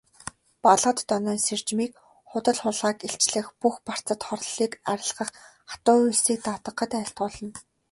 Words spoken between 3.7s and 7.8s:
барцад хорлолыг арилгах, хатуу үйлсийг даатгахад айлтгуулна.